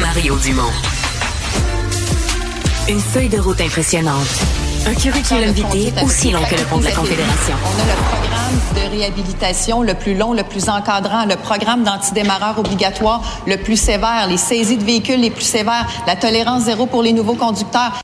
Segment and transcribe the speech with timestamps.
[0.00, 0.72] Mario Dumont.
[2.88, 4.26] Une feuille de route impressionnante.
[4.86, 7.54] Un curriculum vitae aussi long que le pont de la Confédération.
[7.62, 12.58] On a le programme de réhabilitation le plus long, le plus encadrant, le programme d'antidémarreur
[12.58, 17.02] obligatoire le plus sévère, les saisies de véhicules les plus sévères, la tolérance zéro pour
[17.02, 18.00] les nouveaux conducteurs.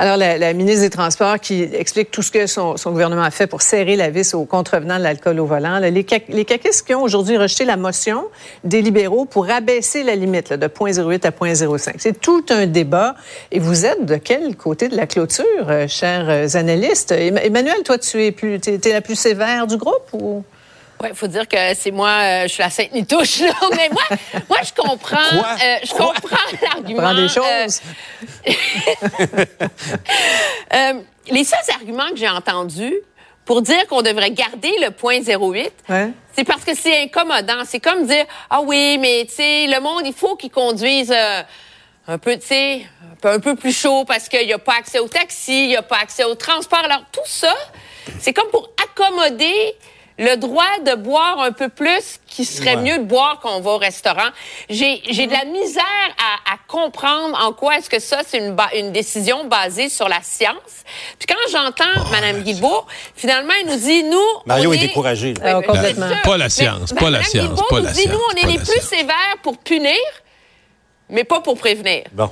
[0.00, 3.62] Alors, la, ministre des Transports qui explique tout ce que son, gouvernement a fait pour
[3.62, 5.80] serrer la vis aux contrevenants de l'alcool au volant.
[5.80, 8.26] les, les caquistes qui ont aujourd'hui rejeté la motion
[8.62, 11.94] des libéraux pour abaisser la limite de 0,08 à 0,05.
[11.98, 13.16] C'est tout un débat.
[13.50, 17.10] Et vous êtes de quel côté de la clôture, euh, chers euh, analystes?
[17.10, 20.44] Emmanuel, toi, tu es, plus, es la plus sévère du groupe ou...
[21.00, 23.52] Oui, il faut dire que c'est moi, euh, je suis la sainte nitouche, là.
[23.76, 24.02] Mais moi,
[24.48, 25.16] moi, je comprends.
[25.16, 27.02] Euh, je comprends l'argument.
[27.02, 27.80] Prends des choses.
[30.74, 32.94] Euh, les seuls arguments que j'ai entendus
[33.46, 35.72] pour dire qu'on devrait garder le point 08,
[36.32, 37.62] c'est parce que c'est incommodant.
[37.64, 41.14] C'est comme dire, ah oui, mais tu sais, le monde, il faut qu'il conduise
[42.06, 42.82] un peu, tu sais,
[43.24, 45.82] un peu plus chaud parce qu'il n'y a pas accès au taxi, il n'y a
[45.82, 46.80] pas accès au transport.
[46.84, 47.54] Alors, tout ça,
[48.18, 49.74] c'est comme pour accommoder
[50.18, 53.70] le droit de boire un peu plus, qui serait mieux de boire quand on va
[53.70, 54.28] au restaurant.
[54.68, 55.84] J'ai, j'ai de la misère
[56.18, 60.20] à, à comprendre en quoi est-ce que ça, c'est une, une décision basée sur la
[60.22, 60.84] science.
[61.18, 64.18] Puis quand j'entends oh, Mme Guilbeault, finalement, elle nous dit, nous...
[64.44, 65.34] Mario est, découragé.
[65.42, 66.08] Ah, complètement.
[66.24, 68.12] Pas la science, pas la science, pas la science.
[68.12, 69.94] Nous, on est les plus sévères pour punir,
[71.08, 72.02] mais pas pour prévenir.
[72.12, 72.30] Bon.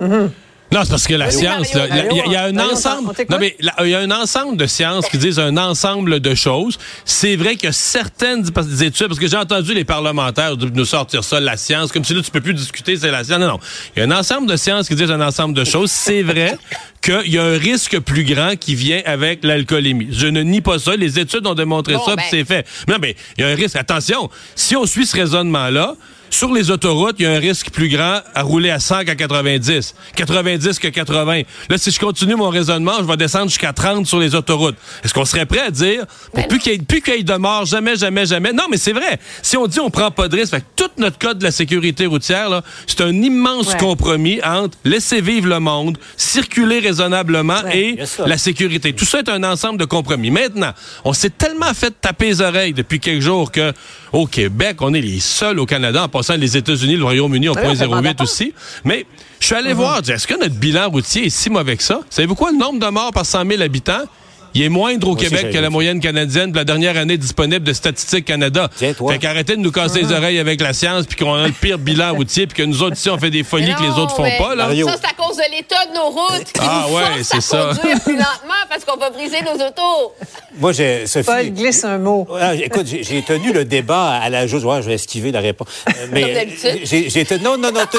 [0.00, 0.30] Mm-hmm.
[0.74, 3.12] Non, c'est parce que la science, il y, a un ensemble.
[3.30, 6.78] Non, mais il y a un ensemble de sciences qui disent un ensemble de choses.
[7.04, 8.44] C'est vrai que certaines
[8.80, 12.22] études, parce que j'ai entendu les parlementaires nous sortir ça, la science, comme si là
[12.22, 13.38] tu peux plus discuter, c'est la science.
[13.38, 13.60] Non, non.
[13.94, 15.92] Il y a un ensemble de sciences qui disent un ensemble de choses.
[15.92, 16.58] C'est vrai
[17.04, 20.08] qu'il y a un risque plus grand qui vient avec l'alcoolémie.
[20.10, 20.96] Je ne nie pas ça.
[20.96, 22.66] Les études ont démontré ça, puis ben c'est fait.
[22.88, 23.76] Non, mais il y a un risque.
[23.76, 25.96] Attention, si on suit ce raisonnement-là,
[26.34, 29.14] sur les autoroutes, il y a un risque plus grand à rouler à 100 qu'à
[29.14, 29.94] 90.
[30.16, 31.42] 90 que 80.
[31.70, 34.74] Là, si je continue mon raisonnement, je vais descendre jusqu'à 30 sur les autoroutes.
[35.04, 37.96] Est-ce qu'on serait prêt à dire, pour ben plus qu'il y, ait, de mort, jamais,
[37.96, 38.52] jamais, jamais?
[38.52, 39.20] Non, mais c'est vrai.
[39.42, 42.06] Si on dit on prend pas de risque, fait tout notre code de la sécurité
[42.06, 48.92] routière, c'est un immense compromis entre laisser vivre le monde, circuler raisonnablement et la sécurité.
[48.92, 50.30] Tout ça est un ensemble de compromis.
[50.30, 50.72] Maintenant,
[51.04, 53.72] on s'est tellement fait taper les oreilles depuis quelques jours que
[54.12, 57.54] au Québec, on est les seuls au Canada, en passant les États-Unis, le Royaume-Uni ont
[57.54, 58.54] 0.08 aussi.
[58.84, 59.06] Mais
[59.40, 59.76] je suis allé mhm.
[59.76, 62.00] voir, est-ce que notre bilan routier est si mauvais que ça?
[62.10, 64.04] Savez-vous quoi, le nombre de morts par 100 000 habitants?
[64.54, 67.72] Il est moindre au Québec que la moyenne canadienne de la dernière année disponible de
[67.72, 68.70] Statistique Canada.
[68.76, 71.78] Fait qu'arrêtez de nous casser les oreilles avec la science puis qu'on a le pire
[71.78, 74.30] bilan routier puis que nous autres ici on fait des folies que les autres font
[74.38, 74.68] pas là.
[74.68, 77.70] Ça c'est à cause de l'état de nos routes qui ah, nous ouais, c'est ça.
[77.74, 80.14] conduire plus lentement parce qu'on va briser nos autos.
[80.58, 82.26] Moi j'ai Sophie Paul glisse un mot.
[82.62, 84.58] écoute, j'ai tenu le débat à la joue.
[84.58, 85.68] Ouais, je vais esquiver la réponse.
[85.88, 86.48] Euh, mais
[86.84, 87.98] j'ai tenu non non non tout,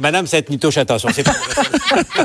[0.00, 1.32] Madame cette nitouche attention, c'est pas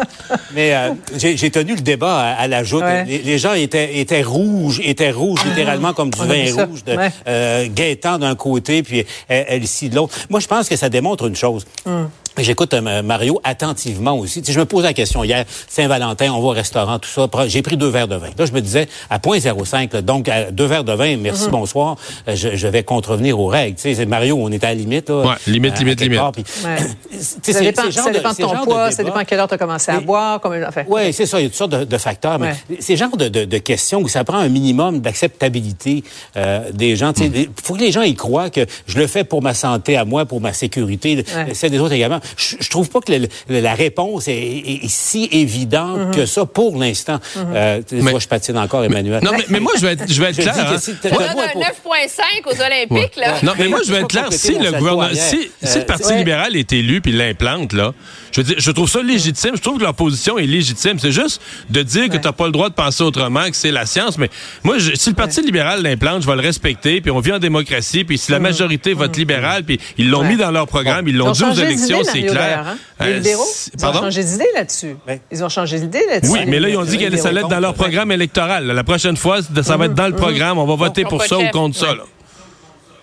[0.53, 2.83] Mais euh, j'ai tenu le débat à, la joute.
[3.05, 5.49] Les, gens étaient rouges, étaient rouges ah.
[5.49, 6.95] littéralement comme du vin rouge, de,
[7.27, 10.15] euh, d'un côté puis Elsie de l'autre.
[10.29, 11.65] Moi, je pense que ça démontre une chose.
[11.85, 12.09] Hum.
[12.37, 14.43] J'écoute euh, Mario attentivement aussi.
[14.47, 17.27] je me pose la question hier, Saint-Valentin, on va au restaurant, tout ça.
[17.47, 18.29] J'ai pris deux verres de vin.
[18.37, 21.51] Là, je me disais, à 0.05, donc à deux verres de vin, merci, mhm.
[21.51, 21.95] bonsoir,
[22.27, 23.77] euh, je, vais contrevenir aux règles.
[23.77, 25.09] Tu sais, Mario, on est à la limite.
[25.09, 26.19] Là, ouais, limite, limite, limite.
[27.41, 29.91] ça, dépend, ça dépend de ton poids, ça dépend à quelle heure tu as commencé
[29.91, 30.39] à boire.
[30.39, 30.63] Comme...
[30.67, 32.37] Enfin, oui, c'est ça, il y a toutes sortes de, facteurs.
[32.37, 36.03] Mais c'est genre de, questions où ça prend un minimum d'acceptabilité
[36.35, 37.11] euh, des gens.
[37.17, 37.45] Il mm.
[37.63, 40.25] faut que les gens y croient que je le fais pour ma santé à moi,
[40.25, 43.13] pour ma sécurité, celle des autres également je, trouve pas que
[43.49, 47.19] la réponse est, si évidente que ça pour l'instant.
[47.35, 49.23] Mm moi, je patine encore, Emmanuel.
[49.23, 50.55] Non, mais, moi, je vais être, je vais être clair.
[50.57, 50.77] Hein.
[51.11, 53.35] On a un 9,5 aux Olympiques, là.
[53.43, 54.27] Non, mais moi, je vais être clair.
[54.31, 57.93] Si le gouvernement, si, si le Parti libéral est élu puis l'implante, là,
[58.31, 59.51] je, veux dire, je trouve ça légitime.
[59.55, 60.99] Je trouve que leur position est légitime.
[60.99, 63.71] C'est juste de dire que tu n'as pas le droit de penser autrement, que c'est
[63.71, 64.17] la science.
[64.17, 64.29] Mais
[64.63, 67.01] moi, si le Parti libéral l'implante, je vais le respecter.
[67.01, 68.03] Puis on vit en démocratie.
[68.03, 71.31] Puis si la majorité vote libéral, puis ils l'ont mis dans leur programme, ils l'ont
[71.31, 72.65] dit aux élections, c'est clair.
[72.67, 72.77] Hein?
[73.05, 73.43] Les libéraux,
[73.73, 74.95] ils ont changé d'idée là-dessus.
[75.31, 76.33] Ils ont changé d'idée là-dessus.
[76.33, 78.65] Oui, mais là, ils ont dit qu'elle allait être dans leur programme électoral.
[78.65, 80.57] La prochaine fois, ça va être dans le programme.
[80.57, 81.93] On va voter pour ça ou contre ça.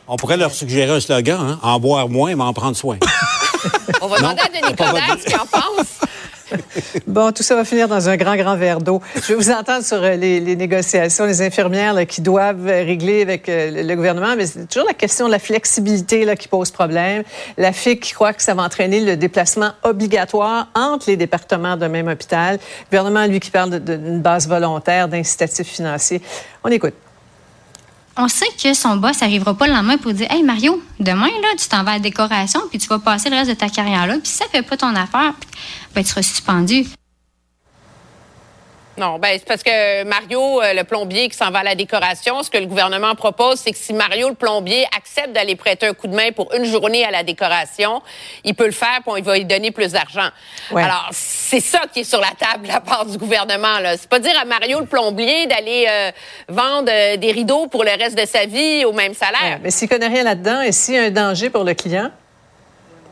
[0.07, 1.59] On pourrait leur suggérer un slogan, hein?
[1.63, 2.99] en boire moins, mais en prendre soin.
[4.03, 5.87] On va demander à Denis Coderre ce qu'il en pense.
[7.07, 9.01] Bon, tout ça va finir dans un grand, grand verre d'eau.
[9.17, 13.83] Je vais vous entendre sur euh, les, négociations, les infirmières qui doivent régler avec euh,
[13.83, 17.23] le gouvernement, mais c'est toujours la question de la flexibilité là, qui pose problème.
[17.57, 21.89] La FIC qui croit que ça va entraîner le déplacement obligatoire entre les départements d'un
[21.89, 22.59] même hôpital.
[22.91, 26.23] Le gouvernement, lui, qui parle d'une base volontaire, d'incitatifs financiers.
[26.63, 26.95] On écoute.
[28.17, 31.49] On sait que son boss n'arrivera pas le lendemain pour dire Hey Mario, demain, là,
[31.59, 34.07] tu t'en vas à la décoration, puis tu vas passer le reste de ta carrière
[34.07, 35.35] là, puis si ça fait pas ton affaire,
[35.95, 36.87] ben, tu seras suspendu.
[38.97, 42.43] Non, ben c'est parce que Mario, euh, le plombier qui s'en va à la décoration,
[42.43, 45.95] ce que le gouvernement propose, c'est que si Mario, le plombier, accepte d'aller prêter un
[45.95, 48.03] coup de main pour une journée à la décoration,
[48.45, 50.29] il peut le faire, puis il va lui donner plus d'argent.
[50.75, 53.79] Alors, c'est ça qui est sur la table de la part du gouvernement.
[53.81, 53.97] Là.
[53.97, 56.11] C'est pas dire à Mario, le plombier, d'aller euh,
[56.49, 59.59] vendre euh, des rideaux pour le reste de sa vie au même salaire.
[59.63, 62.11] mais s'il connaît rien là-dedans et s'il y a un danger pour le client,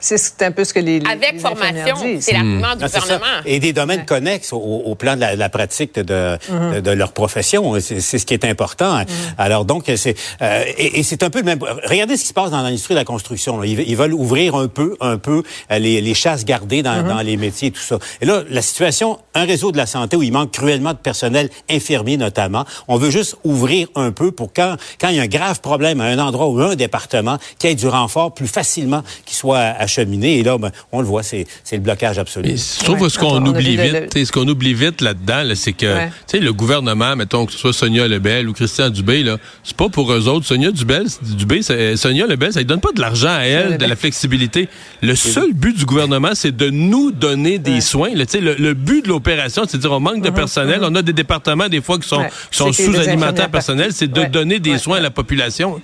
[0.02, 3.26] c'est un peu ce que les, Avec formation, c'est l'argument du gouvernement.
[3.46, 6.80] Et des domaines connexes au, plan de la, pratique de, mm-hmm.
[6.80, 7.78] de, leur profession.
[7.80, 8.98] C'est ce qui est important.
[8.98, 9.06] Mm-hmm.
[9.38, 11.60] Alors donc, c'est euh, et, c'est un peu le même.
[11.84, 13.62] Regardez ce qui se passe dans l'industrie de la construction.
[13.62, 17.08] Ils, veulent ouvrir un peu, un peu euh, les, les chasses gardées dans, mm-hmm.
[17.08, 17.98] dans, les métiers et tout ça.
[18.20, 21.48] Et là, la situation, un réseau de la santé où il manque cruellement de personnel,
[21.70, 22.64] infirmier notamment.
[22.88, 26.00] On veut juste ouvrir un peu pour quand quand il y a un grave problème
[26.00, 29.74] à un endroit ou un département, qu'il y ait du renfort plus facilement qui soit
[29.98, 32.56] Et là, ben, on le voit, c'est le blocage absolu.
[32.56, 37.16] je trouve ce qu'on oublie vite, ce qu'on oublie vite là-dedans, c'est que le gouvernement,
[37.16, 39.24] mettons que ce soit Sonia Lebel ou Christian Dubé,
[39.64, 40.46] c'est pas pour eux autres.
[40.46, 43.96] Sonia Dubé, Dubé Sonia Lebel, ça ne donne pas de l'argent à elle, de la
[43.96, 44.68] flexibilité.
[45.02, 48.10] Le seul but du gouvernement, c'est de nous donner des soins.
[48.14, 50.80] Le, le, but de l'opération, c'est de dire on manque de uh-huh, personnel.
[50.80, 50.88] Uh-huh.
[50.90, 53.92] On a des départements, des fois, qui sont, sont sous-alimentés en personnel.
[53.92, 55.80] C'est de donner des soins à la population.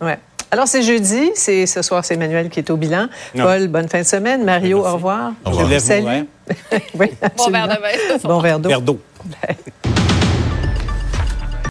[0.00, 0.18] Ouais.
[0.50, 1.30] Alors, c'est jeudi.
[1.34, 3.06] C'est ce soir, c'est Emmanuel qui est au bilan.
[3.36, 4.44] Paul, bonne fin de semaine.
[4.44, 5.32] Mario, au revoir.
[5.44, 5.80] Au revoir.
[5.80, 6.26] Salut.
[6.94, 8.18] oui, bon verre de vin.
[8.22, 8.68] Bon verre d'eau.
[8.68, 9.00] Verre d'eau.